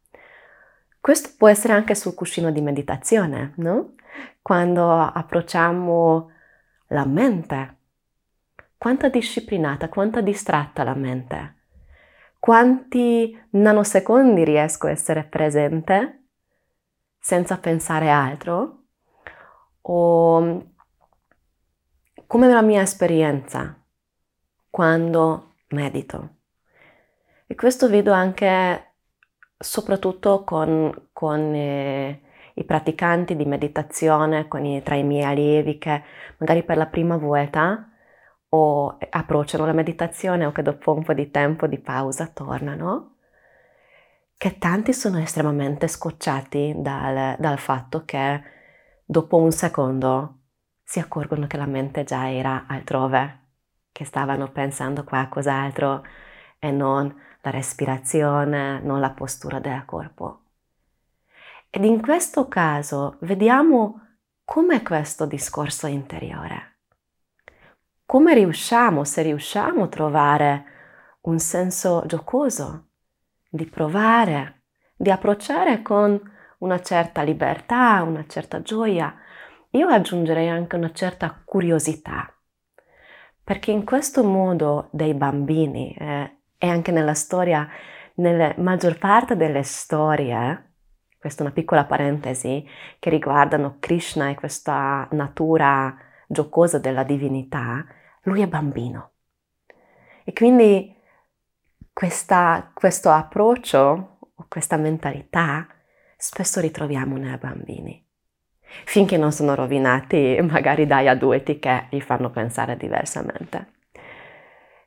Questo 1.01 1.31
può 1.37 1.49
essere 1.49 1.75
anche 1.75 1.95
sul 1.95 2.15
cuscino 2.15 2.51
di 2.51 2.61
meditazione, 2.63 3.53
no? 3.57 3.95
Quando 4.41 4.91
approcciamo 4.91 6.31
la 6.89 7.05
mente 7.05 7.77
quanta 8.85 9.09
disciplinata, 9.09 9.89
quanta 9.89 10.21
distratta 10.21 10.83
la 10.83 10.95
mente. 10.95 11.54
Quanti 12.45 13.35
nanosecondi 13.53 14.45
riesco 14.45 14.87
a 14.87 14.91
essere 14.91 15.25
presente 15.25 16.27
senza 17.19 17.57
pensare 17.57 18.11
altro? 18.11 18.83
O 19.81 20.73
come 22.27 22.49
la 22.49 22.61
mia 22.61 22.83
esperienza 22.83 23.83
quando 24.69 25.55
medito. 25.69 26.41
E 27.47 27.55
questo 27.55 27.89
vedo 27.89 28.13
anche 28.13 28.97
soprattutto 29.57 30.45
con, 30.45 31.09
con 31.15 31.41
eh, 31.55 32.21
i 32.57 32.65
praticanti 32.65 33.37
di 33.37 33.47
meditazione, 33.47 34.47
i, 34.61 34.83
tra 34.83 34.97
i 34.97 35.03
miei 35.03 35.25
allievi 35.25 35.79
che 35.79 36.03
magari 36.37 36.63
per 36.63 36.77
la 36.77 36.89
prima 36.89 37.17
volta 37.17 37.89
o 38.57 38.97
approcciano 39.11 39.67
la 39.67 39.73
meditazione 39.73 40.47
o 40.47 40.53
che 40.53 40.63
dopo 40.63 40.93
un 40.95 41.03
po' 41.03 41.13
di 41.13 41.31
tempo 41.31 41.67
di 41.67 41.79
pausa 41.79 42.29
tornano, 42.29 43.17
che 44.37 44.59
tanti 44.59 44.93
sono 44.93 45.19
estremamente 45.19 45.89
scocciati 45.89 46.73
dal, 46.77 47.35
dal 47.39 47.59
fatto 47.59 48.05
che 48.05 48.43
dopo 49.05 49.39
un 49.39 49.51
secondo 49.51 50.39
si 50.85 51.01
accorgono 51.01 51.49
che 51.49 51.57
la 51.57 51.67
mente 51.67 52.05
già 52.05 52.31
era 52.31 52.67
altrove, 52.69 53.41
che 53.91 54.05
stavano 54.05 54.53
pensando 54.53 55.01
a 55.01 55.05
qualcos'altro 55.05 56.05
e 56.61 56.71
non 56.71 57.13
la 57.41 57.51
respirazione, 57.51 58.81
non 58.81 59.01
la 59.01 59.11
postura 59.11 59.59
del 59.59 59.85
corpo. 59.85 60.43
Ed 61.71 61.85
in 61.85 62.01
questo 62.01 62.47
caso 62.47 63.17
vediamo 63.23 64.01
com'è 64.45 64.83
questo 64.83 65.27
discorso 65.27 65.89
interiore 65.89 66.74
come 68.15 68.35
riusciamo, 68.35 69.03
se 69.03 69.23
riusciamo 69.23 69.83
a 69.83 69.89
trovare 69.89 70.65
un 71.23 71.41
senso 71.41 72.05
giocoso, 72.07 72.91
di 73.51 73.67
provare, 73.67 74.63
di 74.95 75.11
approcciare 75.11 75.83
con 75.83 76.23
una 76.59 76.81
certa 76.81 77.23
libertà, 77.23 78.05
una 78.05 78.25
certa 78.29 78.63
gioia, 78.63 79.13
io 79.71 79.89
aggiungerei 79.89 80.49
anche 80.49 80.77
una 80.77 80.93
certa 80.93 81.43
curiosità, 81.45 82.33
perché 83.43 83.73
in 83.73 83.85
questo 83.85 84.23
modo 84.23 84.91
dei 84.93 85.15
bambini 85.15 85.93
eh, 85.99 86.37
e 86.57 86.69
anche 86.69 86.93
nella 86.93 87.15
storia, 87.15 87.69
nella 88.15 88.55
maggior 88.59 88.97
parte 88.97 89.35
delle 89.35 89.65
storie, 89.65 90.75
questa 91.19 91.43
è 91.43 91.47
una 91.47 91.55
piccola 91.55 91.85
parentesi, 91.85 92.65
che 93.01 93.11
riguardano 93.11 93.79
Krishna 93.81 94.29
e 94.29 94.37
questa 94.37 95.09
natura 95.11 95.97
giocosa 96.29 96.79
della 96.79 97.03
divinità, 97.03 97.85
lui 98.25 98.43
è 98.43 98.47
bambino. 98.47 99.13
E 100.25 100.33
quindi 100.33 100.95
questa, 101.93 102.71
questo 102.75 103.11
approccio, 103.11 104.19
questa 104.49 104.77
mentalità, 104.77 105.67
spesso 106.17 106.61
ritroviamo 106.61 107.17
nei 107.17 107.37
bambini, 107.37 108.05
finché 108.85 109.17
non 109.17 109.33
sono 109.33 109.55
rovinati 109.55 110.39
magari 110.43 110.87
dagli 110.87 111.09
adulti 111.09 111.59
che 111.59 111.87
gli 111.91 112.01
fanno 112.01 112.31
pensare 112.31 112.77
diversamente. 112.77 113.73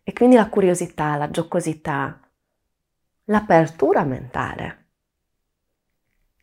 E 0.04 0.14
quindi 0.14 0.36
la 0.36 0.50
curiosità, 0.50 1.16
la 1.16 1.30
giocosità, 1.30 2.20
l'apertura 3.26 4.04
mentale. 4.04 4.86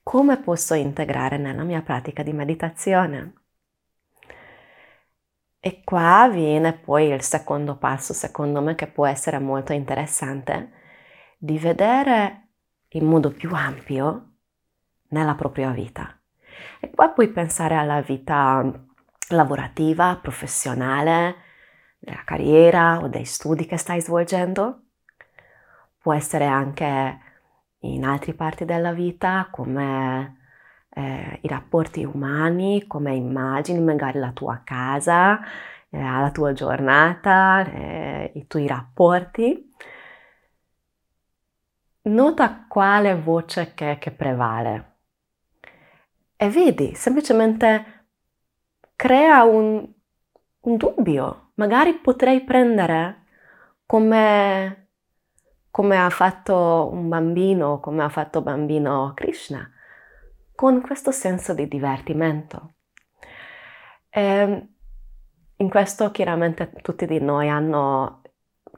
Come 0.02 0.38
posso 0.38 0.74
integrare 0.74 1.38
nella 1.38 1.62
mia 1.62 1.80
pratica 1.80 2.22
di 2.22 2.32
meditazione? 2.32 3.43
E 5.66 5.80
qua 5.82 6.28
viene 6.30 6.74
poi 6.74 7.08
il 7.08 7.22
secondo 7.22 7.78
passo, 7.78 8.12
secondo 8.12 8.60
me, 8.60 8.74
che 8.74 8.86
può 8.86 9.06
essere 9.06 9.38
molto 9.38 9.72
interessante, 9.72 10.72
di 11.38 11.58
vedere 11.58 12.48
in 12.88 13.06
modo 13.06 13.30
più 13.30 13.50
ampio 13.54 14.32
nella 15.08 15.34
propria 15.34 15.70
vita. 15.70 16.20
E 16.80 16.90
qua 16.90 17.08
puoi 17.08 17.30
pensare 17.30 17.76
alla 17.76 18.02
vita 18.02 18.62
lavorativa, 19.30 20.18
professionale, 20.20 21.36
della 21.98 22.24
carriera 22.26 22.98
o 22.98 23.08
dei 23.08 23.24
studi 23.24 23.64
che 23.64 23.78
stai 23.78 24.02
svolgendo. 24.02 24.82
Può 25.96 26.12
essere 26.12 26.44
anche 26.44 27.18
in 27.78 28.04
altre 28.04 28.34
parti 28.34 28.66
della 28.66 28.92
vita 28.92 29.48
come 29.50 30.43
eh, 30.94 31.38
i 31.42 31.48
rapporti 31.48 32.04
umani, 32.04 32.86
come 32.86 33.14
immagini 33.14 33.80
magari 33.80 34.18
la 34.18 34.32
tua 34.32 34.60
casa, 34.64 35.40
eh, 35.90 36.00
la 36.00 36.30
tua 36.32 36.52
giornata, 36.52 37.64
eh, 37.70 38.32
i 38.34 38.46
tuoi 38.46 38.66
rapporti. 38.66 39.72
Nota 42.02 42.66
quale 42.68 43.14
voce 43.14 43.72
che, 43.74 43.98
che 43.98 44.10
prevale 44.10 44.94
e 46.36 46.50
vedi, 46.50 46.94
semplicemente 46.94 48.06
crea 48.96 49.44
un, 49.44 49.86
un 50.60 50.76
dubbio. 50.76 51.52
Magari 51.54 51.94
potrei 51.94 52.42
prendere 52.42 53.24
come, 53.86 54.88
come 55.70 55.96
ha 55.96 56.10
fatto 56.10 56.90
un 56.92 57.08
bambino, 57.08 57.80
come 57.80 58.02
ha 58.02 58.08
fatto 58.08 58.42
bambino 58.42 59.12
Krishna, 59.14 59.70
con 60.54 60.80
questo 60.80 61.10
senso 61.10 61.54
di 61.54 61.66
divertimento. 61.68 62.74
E 64.08 64.22
ehm, 64.22 64.68
in 65.56 65.68
questo 65.68 66.10
chiaramente 66.10 66.72
tutti 66.82 67.06
di 67.06 67.20
noi 67.20 67.48
hanno, 67.48 68.22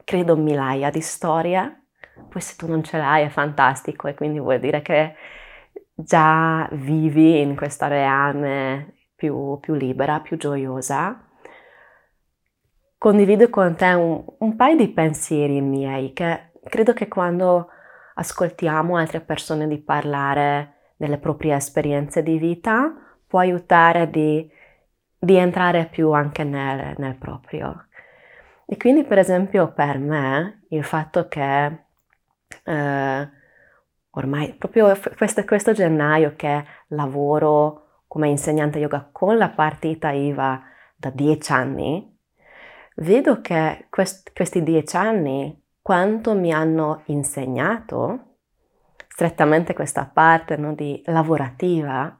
credo, 0.03 0.35
migliaia 0.35 0.89
di 0.89 1.01
storie, 1.01 1.87
poi 2.29 2.41
se 2.41 2.55
tu 2.55 2.67
non 2.67 2.83
ce 2.83 2.97
l'hai 2.97 3.25
è 3.25 3.29
fantastico 3.29 4.07
e 4.07 4.13
quindi 4.13 4.39
vuol 4.39 4.59
dire 4.59 4.81
che 4.81 5.15
già 5.93 6.67
vivi 6.71 7.41
in 7.41 7.55
questa 7.55 7.87
reame 7.87 9.09
più, 9.15 9.57
più 9.59 9.73
libera, 9.73 10.19
più 10.21 10.37
gioiosa. 10.37 11.23
Condivido 12.97 13.49
con 13.49 13.75
te 13.75 13.93
un, 13.93 14.23
un 14.39 14.55
paio 14.55 14.75
di 14.75 14.89
pensieri 14.89 15.61
miei 15.61 16.13
che 16.13 16.51
credo 16.63 16.93
che 16.93 17.07
quando 17.07 17.69
ascoltiamo 18.15 18.95
altre 18.95 19.21
persone 19.21 19.67
di 19.67 19.79
parlare 19.79 20.76
delle 20.97 21.17
proprie 21.17 21.55
esperienze 21.55 22.23
di 22.23 22.37
vita 22.37 22.93
può 23.25 23.39
aiutare 23.39 24.09
di, 24.09 24.49
di 25.17 25.35
entrare 25.35 25.85
più 25.85 26.11
anche 26.11 26.43
nel, 26.43 26.95
nel, 26.97 27.15
proprio. 27.15 27.85
E 28.65 28.75
quindi 28.77 29.03
per 29.03 29.19
esempio 29.19 29.71
per 29.71 29.99
me 29.99 30.63
il 30.69 30.83
fatto 30.83 31.27
che 31.27 31.85
eh, 32.63 33.29
ormai 34.09 34.53
proprio 34.55 34.97
questo, 35.15 35.45
questo 35.45 35.71
gennaio 35.71 36.33
che 36.35 36.65
lavoro 36.87 38.01
come 38.07 38.29
insegnante 38.29 38.79
yoga 38.79 39.07
con 39.11 39.37
la 39.37 39.49
partita 39.49 40.11
IVA 40.11 40.63
da 40.95 41.11
dieci 41.11 41.51
anni, 41.51 42.17
vedo 42.95 43.41
che 43.41 43.85
quest, 43.89 44.33
questi 44.33 44.63
dieci 44.63 44.95
anni 44.95 45.63
quanto 45.81 46.33
mi 46.33 46.51
hanno 46.51 47.03
insegnato 47.05 48.26
strettamente 49.17 49.73
questa 49.73 50.05
parte 50.05 50.57
no, 50.57 50.75
di 50.75 51.01
lavorativa, 51.05 52.15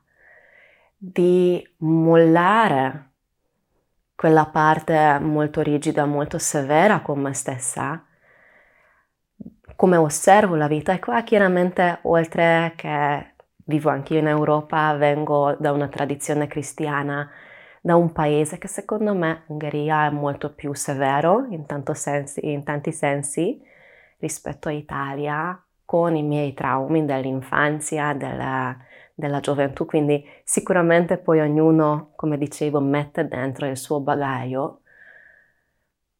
di 0.97 1.63
mollare 1.77 3.11
quella 4.15 4.47
parte 4.47 5.19
molto 5.19 5.61
rigida, 5.61 6.05
molto 6.05 6.39
severa 6.39 7.01
con 7.01 7.19
me 7.19 7.35
stessa, 7.35 8.03
come 9.75 9.95
osservo 9.95 10.55
la 10.55 10.65
vita. 10.65 10.91
E 10.91 10.97
qua 10.97 11.21
chiaramente, 11.21 11.99
oltre 12.01 12.73
che 12.75 13.35
vivo 13.65 13.91
anch'io 13.91 14.17
in 14.17 14.27
Europa, 14.27 14.91
vengo 14.95 15.55
da 15.59 15.71
una 15.73 15.89
tradizione 15.89 16.47
cristiana, 16.47 17.29
da 17.79 17.95
un 17.95 18.11
paese 18.11 18.57
che 18.57 18.67
secondo 18.67 19.13
me, 19.13 19.43
Ungheria, 19.49 20.07
è 20.07 20.09
molto 20.09 20.51
più 20.51 20.73
severo 20.73 21.45
in, 21.51 21.63
sensi, 21.93 22.51
in 22.51 22.63
tanti 22.63 22.91
sensi 22.91 23.61
rispetto 24.17 24.69
all'Italia, 24.69 25.61
con 25.87 26.17
i 26.17 26.21
miei 26.21 26.53
traumi 26.53 27.05
dell'infanzia, 27.05 28.13
della, 28.13 28.77
della 29.13 29.39
gioventù, 29.39 29.85
quindi 29.85 30.21
sicuramente 30.43 31.17
poi 31.17 31.39
ognuno, 31.39 32.11
come 32.17 32.37
dicevo, 32.37 32.81
mette 32.81 33.25
dentro 33.25 33.67
il 33.67 33.77
suo 33.77 34.01
bagaglio. 34.01 34.81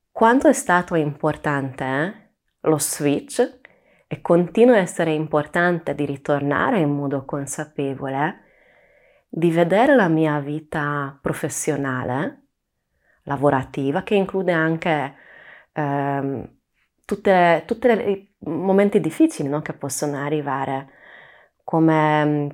Quanto 0.10 0.48
è 0.48 0.54
stato 0.54 0.96
importante 0.96 2.36
lo 2.62 2.80
switch 2.80 3.60
e 4.08 4.22
continua 4.22 4.76
a 4.76 4.80
essere 4.80 5.12
importante 5.12 5.94
di 5.94 6.06
ritornare 6.06 6.80
in 6.80 6.90
modo 6.90 7.26
consapevole, 7.26 8.44
di 9.28 9.52
vedere 9.52 9.96
la 9.96 10.08
mia 10.08 10.40
vita 10.40 11.20
professionale, 11.22 12.44
lavorativa, 13.24 14.04
che 14.04 14.16
include 14.16 14.54
anche 14.54 15.14
ehm, 15.74 16.57
tutti 17.08 17.88
i 17.90 18.30
momenti 18.40 19.00
difficili 19.00 19.48
no? 19.48 19.62
che 19.62 19.72
possono 19.72 20.18
arrivare, 20.18 20.90
come 21.64 22.26
mm, 22.26 22.50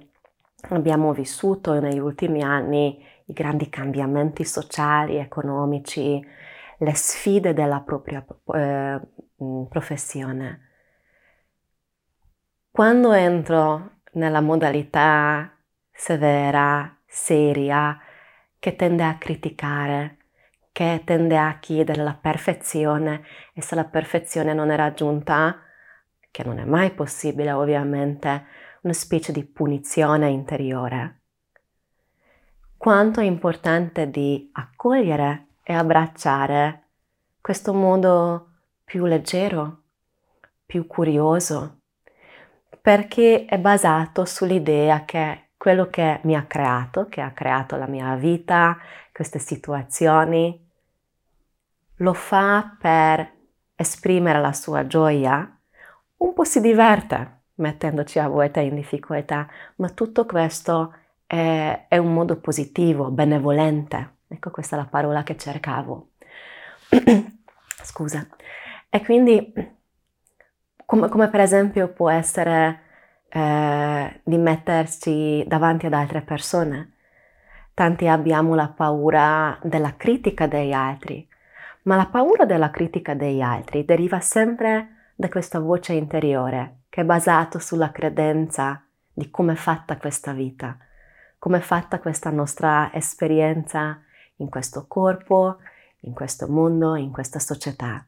abbiamo 0.70 1.12
vissuto 1.12 1.80
negli 1.80 1.98
ultimi 1.98 2.44
anni 2.44 3.04
i 3.26 3.34
grandi 3.34 3.70
cambiamenti 3.70 4.46
sociali, 4.46 5.18
economici, 5.18 6.24
le 6.78 6.94
sfide 6.94 7.54
della 7.54 7.80
propria 7.82 8.24
eh, 8.54 9.00
mm, 9.44 9.64
professione. 9.64 10.70
Quando 12.70 13.12
entro 13.14 14.02
nella 14.14 14.42
modalità 14.42 15.52
severa, 15.92 16.96
seria, 17.06 18.00
che 18.60 18.76
tende 18.76 19.04
a 19.04 19.18
criticare, 19.18 20.18
che 20.74 21.04
tende 21.06 21.38
a 21.38 21.60
chiedere 21.60 22.04
la 22.04 22.18
perfezione 22.20 23.24
e 23.54 23.62
se 23.62 23.76
la 23.76 23.86
perfezione 23.86 24.54
non 24.54 24.72
è 24.72 24.76
raggiunta, 24.76 25.62
che 26.32 26.44
non 26.44 26.58
è 26.58 26.66
mai 26.66 26.92
possibile 26.92 27.52
ovviamente, 27.52 28.46
una 28.82 28.94
specie 28.94 29.32
di 29.32 29.46
punizione 29.46 30.30
interiore. 30.30 31.22
Quanto 32.76 33.22
è 33.22 33.24
importante 33.24 34.10
di 34.10 34.50
accogliere 34.54 35.46
e 35.64 35.74
abbracciare 35.74 36.88
questo 37.40 37.74
modo 37.74 38.50
più 38.84 39.06
leggero, 39.06 39.84
più 40.66 40.88
curioso, 40.88 41.82
perché 42.82 43.46
è 43.46 43.60
basato 43.60 44.26
sull'idea 44.26 45.06
che 45.06 45.50
quello 45.56 45.88
che 45.88 46.20
mi 46.24 46.36
ha 46.36 46.44
creato, 46.44 47.08
che 47.08 47.22
ha 47.22 47.32
creato 47.32 47.78
la 47.78 47.88
mia 47.88 48.16
vita, 48.16 48.78
queste 49.14 49.40
situazioni, 49.40 50.63
lo 52.04 52.14
fa 52.14 52.76
per 52.78 53.32
esprimere 53.76 54.40
la 54.42 54.52
sua 54.52 54.86
gioia, 54.86 55.58
un 56.18 56.34
po' 56.34 56.44
si 56.44 56.60
diverte 56.60 57.44
mettendoci 57.56 58.20
a 58.20 58.28
volte 58.28 58.60
in 58.60 58.76
difficoltà, 58.76 59.48
ma 59.78 59.90
tutto 59.90 60.26
questo 60.26 60.94
è, 61.26 61.86
è 61.88 61.98
un 61.98 62.14
modo 62.14 62.40
positivo, 62.40 63.10
benevolente. 63.10 64.18
Ecco, 64.28 64.52
questa 64.52 64.76
è 64.76 64.80
la 64.80 64.88
parola 64.88 65.24
che 65.24 65.38
cercavo. 65.38 66.10
Scusa. 67.84 68.28
E 68.90 69.04
quindi, 69.04 69.54
come, 70.86 71.08
come, 71.08 71.30
per 71.30 71.40
esempio 71.40 71.88
può 71.88 72.10
essere 72.10 72.82
eh, 73.30 74.22
di 74.24 74.38
metterci 74.38 75.46
davanti 75.48 75.86
ad 75.86 75.94
altre 75.94 76.22
persone. 76.22 76.96
Tanti 77.74 78.08
abbiamo 78.08 78.56
la 78.56 78.68
paura 78.68 79.58
della 79.64 79.96
critica 79.96 80.48
degli 80.48 80.74
altri, 80.74 81.28
ma 81.84 81.96
la 81.96 82.08
paura 82.08 82.46
della 82.46 82.70
critica 82.70 83.14
degli 83.14 83.42
altri 83.42 83.86
deriva 83.86 84.20
sempre 84.20 85.12
da 85.16 85.30
questa 85.30 85.60
voce 85.60 85.94
interiore 85.94 86.84
che 86.90 87.02
è 87.02 87.06
basato 87.06 87.60
sulla 87.60 87.92
credenza 87.92 88.86
di 89.12 89.30
come 89.30 89.54
è 89.54 89.56
fatta 89.56 89.98
questa 89.98 90.32
vita, 90.32 90.78
come 91.38 91.58
è 91.58 91.62
fatta 91.62 92.00
questa 92.00 92.30
nostra 92.30 92.92
esperienza 92.94 94.02
in 94.38 94.50
questo 94.50 94.86
corpo, 94.88 95.58
in 96.02 96.14
questo 96.14 96.48
mondo, 96.48 96.96
in 96.96 97.12
questa 97.12 97.40
società. 97.40 98.06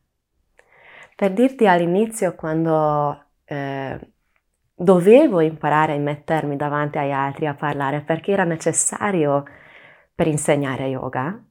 Per 1.16 1.34
dirti 1.34 1.68
all'inizio, 1.68 2.36
quando 2.36 3.26
eh, 3.46 4.00
dovevo 4.74 5.40
imparare 5.40 5.94
a 5.94 6.00
mettermi 6.00 6.56
davanti 6.56 6.98
agli 6.98 7.12
altri 7.12 7.48
a 7.48 7.54
parlare 7.54 8.02
perché 8.02 8.32
era 8.32 8.44
necessario 8.44 9.46
per 10.14 10.28
insegnare 10.28 10.88
yoga, 10.88 11.42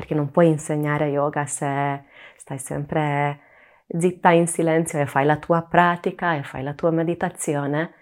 perché 0.00 0.14
non 0.14 0.30
puoi 0.30 0.48
insegnare 0.48 1.08
yoga 1.08 1.44
se 1.44 2.04
stai 2.38 2.56
sempre 2.58 3.40
zitta 3.86 4.30
in 4.30 4.46
silenzio 4.46 4.98
e 4.98 5.04
fai 5.04 5.26
la 5.26 5.36
tua 5.36 5.60
pratica 5.60 6.36
e 6.36 6.42
fai 6.42 6.62
la 6.62 6.72
tua 6.72 6.90
meditazione, 6.90 7.92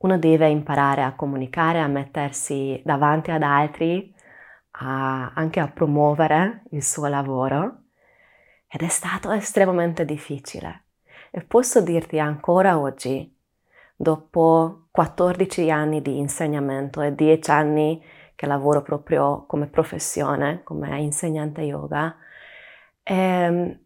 uno 0.00 0.18
deve 0.18 0.50
imparare 0.50 1.02
a 1.02 1.14
comunicare, 1.14 1.80
a 1.80 1.86
mettersi 1.86 2.82
davanti 2.84 3.30
ad 3.30 3.42
altri, 3.42 4.14
a, 4.72 5.32
anche 5.32 5.60
a 5.60 5.68
promuovere 5.68 6.64
il 6.72 6.84
suo 6.84 7.06
lavoro 7.06 7.84
ed 8.68 8.82
è 8.82 8.88
stato 8.88 9.30
estremamente 9.30 10.04
difficile. 10.04 10.88
E 11.30 11.40
posso 11.40 11.80
dirti 11.80 12.18
ancora 12.18 12.78
oggi, 12.78 13.34
dopo 13.96 14.88
14 14.90 15.70
anni 15.70 16.02
di 16.02 16.18
insegnamento 16.18 17.00
e 17.00 17.14
10 17.14 17.50
anni 17.50 18.04
che 18.38 18.46
lavoro 18.46 18.82
proprio 18.82 19.46
come 19.46 19.66
professione, 19.66 20.62
come 20.62 21.00
insegnante 21.00 21.62
yoga, 21.62 22.16
ehm, 23.02 23.80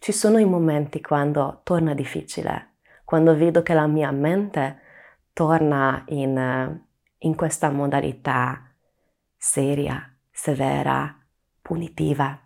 ci 0.00 0.10
sono 0.10 0.38
i 0.38 0.44
momenti 0.44 1.00
quando 1.00 1.60
torna 1.62 1.94
difficile, 1.94 2.78
quando 3.04 3.36
vedo 3.36 3.62
che 3.62 3.72
la 3.72 3.86
mia 3.86 4.10
mente 4.10 4.80
torna 5.32 6.02
in, 6.08 6.80
in 7.18 7.36
questa 7.36 7.70
modalità 7.70 8.68
seria, 9.36 10.12
severa, 10.28 11.16
punitiva. 11.62 12.36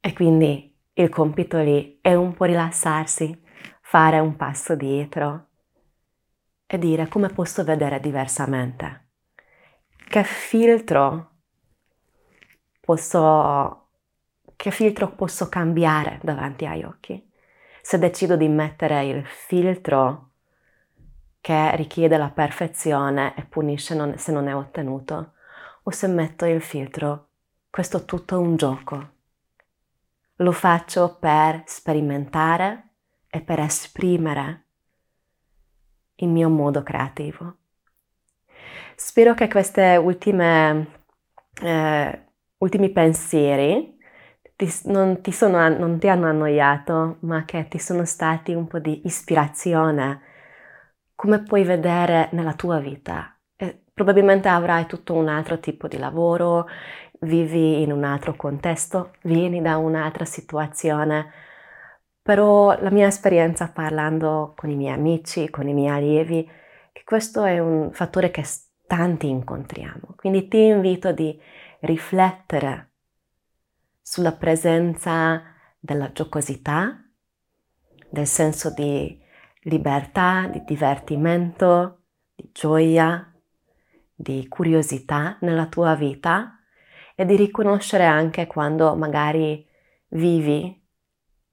E 0.00 0.12
quindi 0.14 0.74
il 0.94 1.08
compito 1.10 1.58
lì 1.58 1.98
è 2.00 2.14
un 2.14 2.32
po' 2.32 2.46
rilassarsi, 2.46 3.42
fare 3.82 4.20
un 4.20 4.36
passo 4.36 4.74
dietro 4.74 5.48
e 6.64 6.78
dire 6.78 7.08
come 7.08 7.28
posso 7.28 7.62
vedere 7.62 8.00
diversamente 8.00 9.07
che 10.08 10.24
filtro 10.24 11.30
posso, 12.80 13.88
che 14.56 14.70
filtro 14.70 15.10
posso 15.12 15.48
cambiare 15.48 16.18
davanti 16.22 16.64
agli 16.66 16.82
occhi. 16.82 17.30
Se 17.82 17.98
decido 17.98 18.36
di 18.36 18.48
mettere 18.48 19.04
il 19.04 19.26
filtro 19.26 20.30
che 21.40 21.76
richiede 21.76 22.16
la 22.16 22.30
perfezione 22.30 23.34
e 23.36 23.44
punisce 23.44 23.94
non, 23.94 24.16
se 24.18 24.32
non 24.32 24.48
è 24.48 24.54
ottenuto, 24.54 25.34
o 25.82 25.90
se 25.90 26.06
metto 26.06 26.44
il 26.46 26.60
filtro, 26.62 27.28
questo 27.70 27.98
è 27.98 28.04
tutto 28.04 28.40
un 28.40 28.56
gioco. 28.56 29.10
Lo 30.36 30.52
faccio 30.52 31.16
per 31.18 31.62
sperimentare 31.66 32.88
e 33.28 33.40
per 33.40 33.60
esprimere 33.60 34.64
il 36.16 36.28
mio 36.28 36.48
modo 36.48 36.82
creativo. 36.82 37.56
Spero 39.00 39.32
che 39.34 39.46
queste 39.46 39.96
ultime, 39.96 41.04
eh, 41.62 42.26
ultimi 42.58 42.90
pensieri 42.90 43.96
ti, 44.56 44.68
non, 44.86 45.20
ti 45.20 45.30
sono, 45.30 45.68
non 45.68 46.00
ti 46.00 46.08
hanno 46.08 46.26
annoiato, 46.26 47.18
ma 47.20 47.44
che 47.44 47.68
ti 47.68 47.78
sono 47.78 48.04
stati 48.04 48.54
un 48.54 48.66
po' 48.66 48.80
di 48.80 49.02
ispirazione, 49.06 50.20
come 51.14 51.42
puoi 51.44 51.62
vedere 51.62 52.28
nella 52.32 52.54
tua 52.54 52.80
vita. 52.80 53.38
E 53.54 53.84
probabilmente 53.94 54.48
avrai 54.48 54.86
tutto 54.86 55.14
un 55.14 55.28
altro 55.28 55.60
tipo 55.60 55.86
di 55.86 55.96
lavoro, 55.96 56.66
vivi 57.20 57.82
in 57.82 57.92
un 57.92 58.02
altro 58.02 58.34
contesto, 58.34 59.12
vieni 59.22 59.62
da 59.62 59.76
un'altra 59.76 60.24
situazione, 60.24 61.30
però 62.20 62.76
la 62.80 62.90
mia 62.90 63.06
esperienza 63.06 63.70
parlando 63.70 64.54
con 64.56 64.70
i 64.70 64.76
miei 64.76 64.94
amici, 64.94 65.50
con 65.50 65.68
i 65.68 65.72
miei 65.74 65.96
allievi, 65.96 66.50
che 66.92 67.02
questo 67.04 67.44
è 67.44 67.60
un 67.60 67.92
fattore 67.92 68.30
che 68.32 68.42
tanti 68.88 69.28
incontriamo. 69.28 70.14
Quindi 70.16 70.48
ti 70.48 70.64
invito 70.64 71.12
di 71.12 71.40
riflettere 71.80 72.94
sulla 74.02 74.32
presenza 74.32 75.42
della 75.78 76.10
giocosità, 76.10 77.00
del 78.10 78.26
senso 78.26 78.72
di 78.72 79.16
libertà, 79.62 80.48
di 80.50 80.64
divertimento, 80.64 82.04
di 82.34 82.50
gioia, 82.52 83.32
di 84.12 84.48
curiosità 84.48 85.36
nella 85.42 85.66
tua 85.66 85.94
vita 85.94 86.58
e 87.14 87.24
di 87.24 87.36
riconoscere 87.36 88.04
anche 88.04 88.46
quando 88.46 88.96
magari 88.96 89.64
vivi 90.08 90.84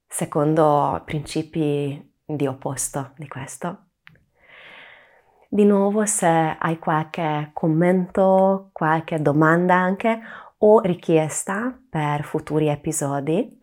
secondo 0.08 1.02
principi 1.04 2.14
di 2.24 2.46
opposto 2.46 3.12
di 3.16 3.28
questo. 3.28 3.85
Di 5.48 5.64
nuovo, 5.64 6.04
se 6.06 6.26
hai 6.26 6.76
qualche 6.80 7.50
commento, 7.52 8.70
qualche 8.72 9.22
domanda 9.22 9.76
anche 9.76 10.18
o 10.58 10.80
richiesta 10.80 11.72
per 11.88 12.24
futuri 12.24 12.66
episodi, 12.66 13.56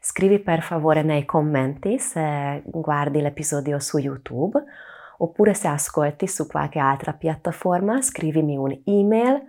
scrivi 0.00 0.40
per 0.40 0.62
favore 0.62 1.02
nei 1.02 1.24
commenti 1.24 2.00
se 2.00 2.64
guardi 2.66 3.20
l'episodio 3.20 3.78
su 3.78 3.98
YouTube 3.98 4.60
oppure 5.18 5.54
se 5.54 5.68
ascolti 5.68 6.26
su 6.26 6.48
qualche 6.48 6.80
altra 6.80 7.12
piattaforma, 7.12 8.02
scrivimi 8.02 8.56
un'email 8.56 9.40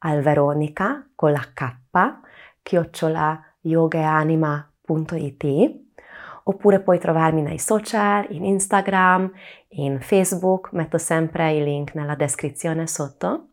al 0.00 0.20
veronica 0.20 1.08
con 1.14 1.32
la 1.32 1.46
k 1.54 1.78
chiocciola 2.60 3.42
yogaanima.it 3.62 5.86
oppure 6.48 6.80
puoi 6.80 6.98
trovarmi 6.98 7.42
nei 7.42 7.58
social, 7.58 8.26
in 8.30 8.44
Instagram, 8.44 9.30
in 9.70 10.00
Facebook, 10.00 10.72
metto 10.72 10.98
sempre 10.98 11.52
i 11.52 11.62
link 11.62 11.94
nella 11.94 12.14
descrizione 12.14 12.86
sotto. 12.86 13.50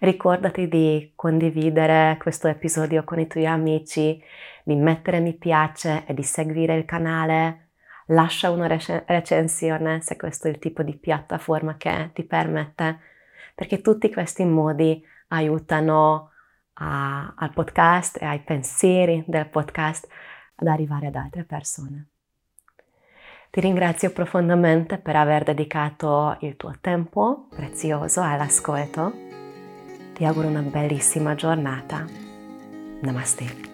Ricordati 0.00 0.68
di 0.68 1.12
condividere 1.14 2.16
questo 2.18 2.48
episodio 2.48 3.04
con 3.04 3.18
i 3.18 3.26
tuoi 3.26 3.46
amici, 3.46 4.22
di 4.64 4.74
mettere 4.74 5.20
mi 5.20 5.34
piace 5.34 6.04
e 6.06 6.14
di 6.14 6.22
seguire 6.22 6.76
il 6.76 6.84
canale. 6.84 7.68
Lascia 8.06 8.50
una 8.50 8.66
rec- 8.66 9.04
recensione 9.06 10.00
se 10.00 10.16
questo 10.16 10.48
è 10.48 10.50
il 10.50 10.58
tipo 10.58 10.82
di 10.82 10.96
piattaforma 10.96 11.76
che 11.76 12.10
ti 12.12 12.24
permette, 12.24 13.00
perché 13.54 13.80
tutti 13.80 14.12
questi 14.12 14.44
modi 14.44 15.02
aiutano 15.28 16.30
a, 16.74 17.34
al 17.36 17.52
podcast 17.52 18.20
e 18.20 18.24
ai 18.24 18.40
pensieri 18.40 19.22
del 19.26 19.48
podcast 19.48 20.08
ad 20.56 20.66
arrivare 20.66 21.06
ad 21.06 21.14
altre 21.14 21.44
persone. 21.44 22.08
Ti 23.50 23.60
ringrazio 23.60 24.12
profondamente 24.12 24.98
per 24.98 25.16
aver 25.16 25.42
dedicato 25.42 26.36
il 26.40 26.56
tuo 26.56 26.72
tempo 26.80 27.48
prezioso 27.50 28.22
all'ascolto. 28.22 29.12
Ti 30.14 30.24
auguro 30.24 30.46
una 30.46 30.60
bellissima 30.62 31.34
giornata. 31.34 32.04
Namaste. 33.00 33.69